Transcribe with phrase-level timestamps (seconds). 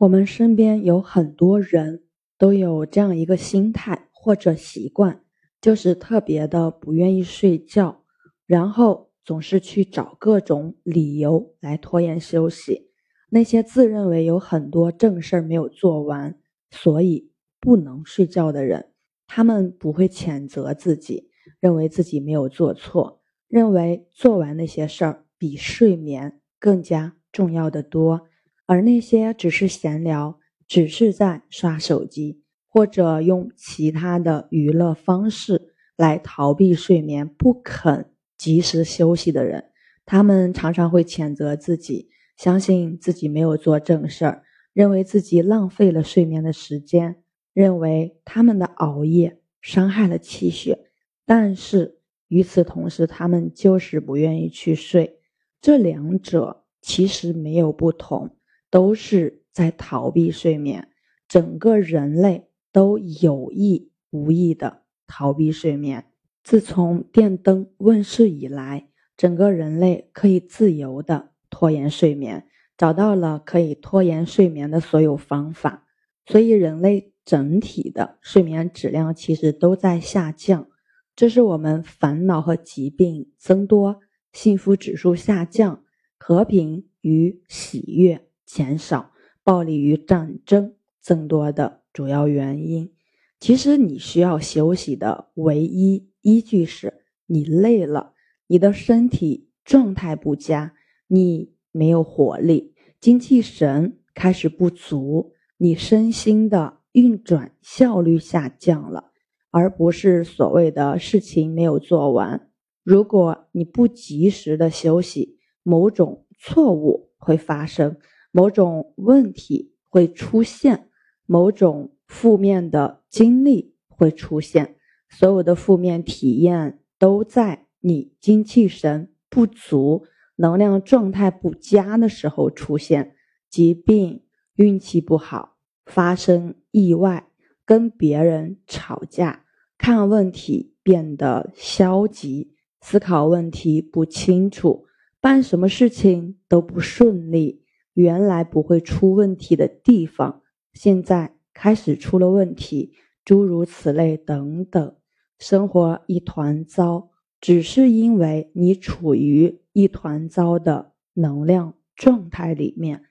[0.00, 2.04] 我们身边有很多人
[2.38, 5.20] 都有这样一个心态或者习惯，
[5.60, 8.02] 就是特别的不愿意睡觉，
[8.46, 12.88] 然后总是去找各种理由来拖延休息。
[13.28, 16.38] 那些自认为有很多正事儿没有做完，
[16.70, 17.30] 所以
[17.60, 18.92] 不能睡觉的人，
[19.26, 21.28] 他们不会谴责自己，
[21.60, 28.22] 认为自己没有做错，认为做完那些事儿比睡眠更加重要的多。
[28.70, 30.38] 而那些只是闲聊，
[30.68, 39.72] 只是在刷手机，或者用其他的娱乐方式来逃避睡眠，不肯及时休息的人，
[40.06, 50.78] 他们常常会谴责自己，相信自己没有做正事儿，认为自己浪费了睡眠的时间，认为他们的熬夜伤害了气血。
[51.26, 51.98] 但是
[52.28, 55.18] 与此同时，他们就是不愿意去睡。
[55.60, 58.36] 这两者其实没有不同。
[58.70, 60.88] 都是在逃避睡眠，
[61.28, 66.06] 整个人类都有意无意的逃避睡眠。
[66.42, 72.46] 自从电灯问世以来，整个人类可以自由的拖延睡眠，
[72.78, 75.86] 找到了可以拖延睡眠的所有方法，
[76.24, 80.68] 所以人类整体的睡眠质量其实都在下降。
[81.14, 84.00] 这是我们烦恼和疾病增多、
[84.32, 85.84] 幸福指数下降、
[86.16, 88.29] 和平与喜悦。
[88.52, 89.12] 减少
[89.44, 92.92] 暴力与战争增多的主要原因。
[93.38, 98.14] 其实你需要休息的唯一依据是你累了，
[98.48, 100.74] 你的身体状态不佳，
[101.06, 109.12] 你没有活力，精气神开始不足，你身心的运转效率下降了，
[109.50, 112.50] 而不是所谓的事情没有做完。
[112.82, 117.96] 如果你不及时的休息，某种错误会发生。
[118.30, 120.88] 某种问题会出现，
[121.26, 124.76] 某种负面的经历会出现，
[125.08, 130.04] 所有的负面体验都在你精气神不足、
[130.36, 133.16] 能量状态不佳的时候出现。
[133.48, 134.22] 疾病、
[134.54, 137.28] 运气不好、发生意外、
[137.64, 139.44] 跟别人吵架、
[139.76, 144.86] 看问题变得消极、思考问题不清楚、
[145.20, 147.64] 办什么事情都不顺利。
[148.00, 150.40] 原来不会出问题的地方，
[150.72, 152.94] 现在开始出了问题，
[153.26, 154.96] 诸如此类等等，
[155.38, 157.10] 生活一团糟，
[157.42, 163.02] 只是因为你处于一团糟的能量状态里面。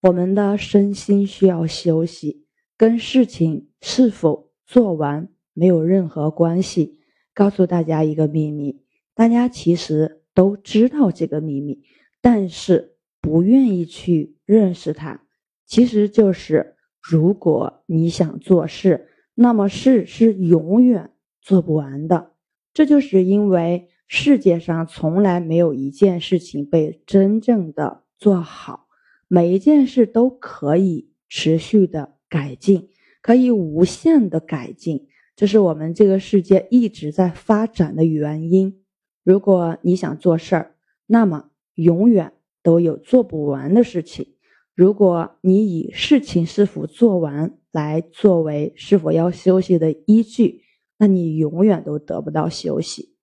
[0.00, 2.44] 我们的身心需要休息，
[2.76, 6.98] 跟事情是否做完没有任何关系。
[7.32, 8.82] 告诉大家一个秘密，
[9.14, 11.82] 大家其实都知道这个秘密，
[12.20, 12.91] 但是。
[13.22, 15.22] 不愿意去认识它，
[15.64, 22.32] 其实就是如果你想做事，那么事是永远做不完的。
[22.74, 28.88] 这就是因为世界上从来没有一件事情被真正的做好，
[29.28, 32.88] 每一件事都可以持续的改进，
[33.22, 35.06] 可以无限的改进，
[35.36, 38.82] 这是我们这个世界一直在发展的原因。
[39.22, 40.74] 如果你想做事儿，
[41.06, 42.32] 那么永远。
[42.62, 44.34] 都有做不完的事情。
[44.74, 50.62] 如果你以事情是否做完来作为是否要休息的依据，
[50.98, 53.14] 那你永远都得不到休息。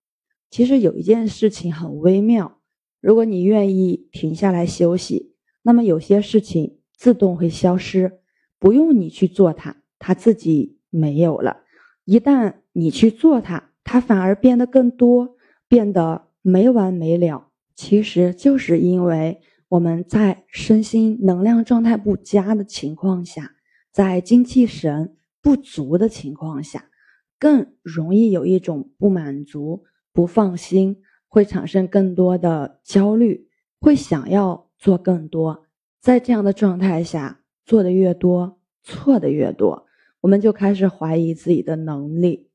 [0.52, 2.60] 其实有一件事情很微妙：
[3.02, 5.34] 如果你愿意停下来休息，
[5.64, 8.20] 那么有些事情自动会消失，
[8.60, 11.62] 不用你去做它，它自己没有了。
[12.06, 15.36] 一旦你去做它，它反而变得更多，
[15.68, 17.49] 变得没完没了。
[17.80, 23.54] 其实就是因为我们在身心能量状态不佳的情况下，
[23.90, 26.90] 在精气神不足的情况下，
[27.40, 33.48] 更容易有一种不满足、不放心，会产生更多的焦虑，
[33.80, 35.64] 会想要做更多。
[36.02, 39.86] 在这样的状态下，做的越多，错的越多，
[40.20, 42.50] 我们就开始怀疑自己的能力。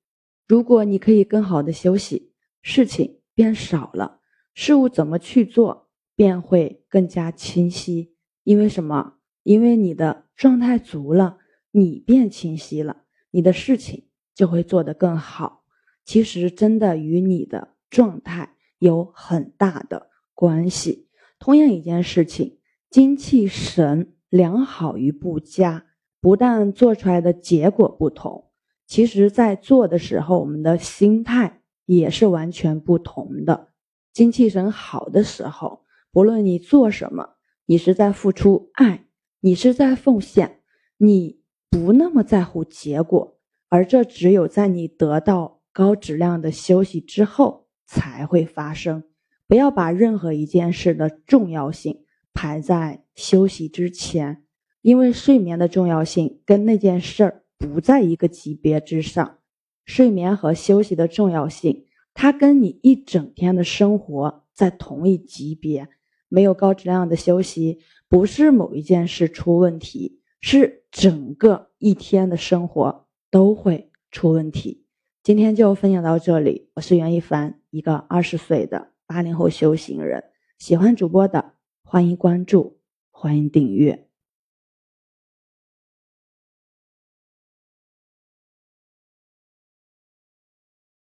[0.47, 2.31] 如果你可以更好的休息，
[2.61, 4.21] 事情变少了。
[4.55, 8.15] 事物怎么去做便会更加清晰，
[8.45, 9.15] 因为什么？
[9.43, 11.39] 因为你的状态足了，
[11.73, 15.65] 你变清晰了，你的事情就会做得更好。
[16.05, 21.09] 其实真的与你的状态有很大的关系。
[21.39, 22.59] 同样一件事情，
[22.89, 25.85] 精气神良好与不佳，
[26.21, 28.51] 不但做出来的结果不同，
[28.87, 33.74] 其实在做的时候，我们的心态也是完全不同的。
[34.15, 37.31] 精气神好的时候，不论你做什么，
[37.67, 39.07] 你是在付出爱，
[39.41, 40.61] 你是在奉献，
[40.99, 43.37] 你不那么在乎结果，
[43.69, 49.03] 而这只有在你得到高质量的休息之后才会发生。
[49.49, 54.45] 不要把任何一件事的重要性排在休息之前，
[54.81, 59.39] 因为睡眠的重要性跟那件事儿不在一个级别之上。
[59.85, 61.85] 睡眠和休息的重要性，
[62.15, 65.89] 它跟你一整天的生活在同一级别。
[66.29, 67.79] 没有高质量的休息，
[68.09, 74.85] 不是某一件事出问题，是整个一天的生活都会出问题。
[75.23, 80.25] 今天就分享到这里，我是袁一凡，一个二十岁的八零后修行人。
[80.59, 82.79] 喜欢主播的，欢迎关注，
[83.11, 84.04] 欢迎订阅。